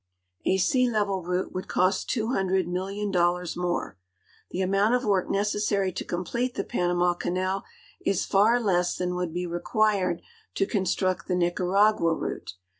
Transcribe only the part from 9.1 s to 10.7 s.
would be required to